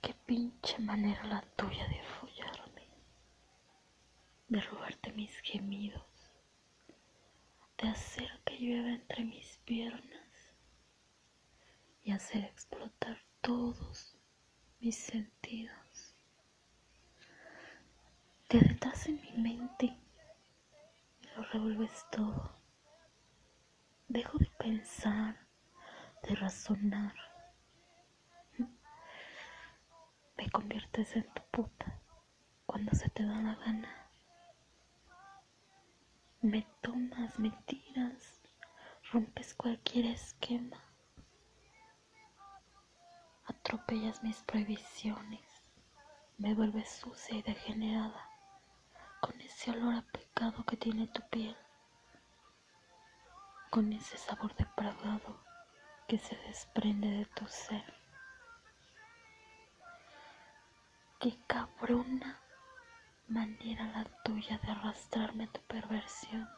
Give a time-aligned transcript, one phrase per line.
[0.00, 2.86] Qué pinche manera la tuya de follarme,
[4.48, 6.32] de robarte mis gemidos,
[7.78, 10.54] de hacer que llueva entre mis piernas
[12.04, 14.16] y hacer explotar todos
[14.80, 16.14] mis sentidos.
[18.46, 19.86] Te detrás en mi mente
[21.20, 22.56] y lo revuelves todo.
[24.06, 25.46] Dejo de pensar,
[26.22, 27.14] de razonar
[30.50, 32.00] conviertes en tu puta
[32.66, 34.10] cuando se te da la gana.
[36.40, 38.40] Me tomas, me tiras,
[39.12, 40.82] rompes cualquier esquema.
[43.46, 45.62] Atropellas mis prohibiciones,
[46.36, 48.28] me vuelves sucia y degenerada
[49.20, 51.56] con ese olor a pecado que tiene tu piel,
[53.70, 55.40] con ese sabor depravado
[56.06, 57.84] que se desprende de tu ser.
[61.20, 62.40] Qué cabrona
[63.26, 66.48] manera la tuya de arrastrarme a tu perversión,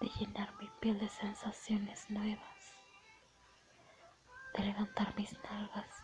[0.00, 2.74] de llenar mi piel de sensaciones nuevas,
[4.54, 6.00] de levantar mis nalgas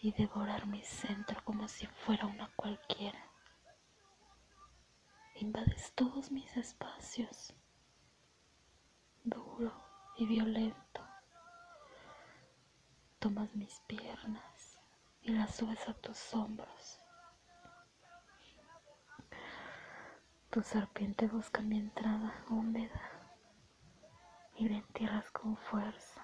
[0.00, 3.22] y devorar mi centro como si fuera una cualquiera.
[5.34, 7.52] Invades todos mis espacios,
[9.24, 9.74] duro
[10.16, 11.06] y violento.
[13.18, 14.45] Tomas mis piernas
[15.26, 17.00] y la subes a tus hombros.
[20.50, 23.00] Tu serpiente busca mi entrada húmeda
[24.54, 26.22] y me entierras con fuerza.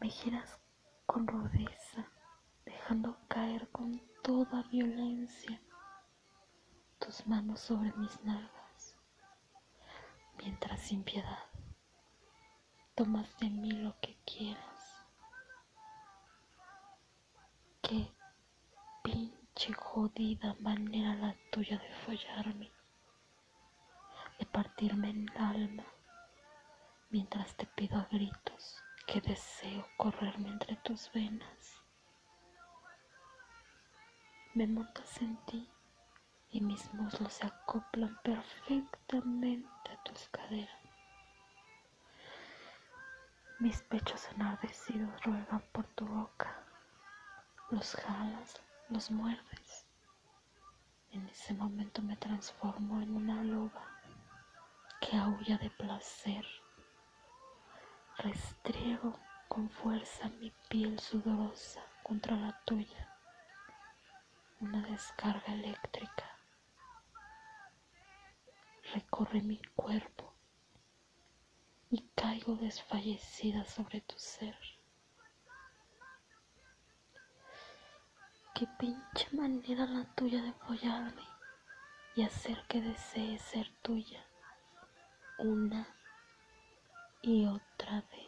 [0.00, 0.58] Me giras
[1.06, 2.10] con rudeza,
[2.64, 5.62] dejando caer con toda violencia
[6.98, 8.96] tus manos sobre mis nalgas,
[10.38, 11.44] mientras sin piedad
[12.96, 14.75] tomas de mí lo que quieras.
[17.88, 18.12] Qué
[19.04, 22.72] pinche jodida manera la tuya de follarme,
[24.40, 25.84] de partirme en el alma,
[27.10, 31.80] mientras te pido a gritos que deseo correrme entre tus venas.
[34.54, 35.70] Me montas en ti
[36.50, 40.82] y mis muslos se acoplan perfectamente a tus caderas.
[43.60, 46.65] Mis pechos enardecidos ruegan por tu boca
[47.70, 49.86] los jalas, los muerdes.
[51.10, 54.00] En ese momento me transformo en una loba
[55.00, 56.44] que aúlla de placer.
[58.18, 59.18] Restriego
[59.48, 63.12] con fuerza mi piel sudorosa contra la tuya.
[64.60, 66.24] Una descarga eléctrica
[68.94, 70.32] recorre mi cuerpo
[71.90, 74.56] y caigo desfallecida sobre tu ser.
[78.58, 81.28] Qué pinche manera la tuya de follarme
[82.14, 84.24] y hacer que desee ser tuya
[85.36, 85.86] una
[87.20, 88.25] y otra vez.